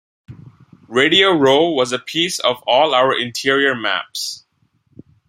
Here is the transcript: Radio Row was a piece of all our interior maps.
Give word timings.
Radio 0.87 1.29
Row 1.31 1.69
was 1.69 1.91
a 1.91 1.99
piece 1.99 2.39
of 2.39 2.63
all 2.65 2.95
our 2.95 3.15
interior 3.15 3.75
maps. 3.75 4.47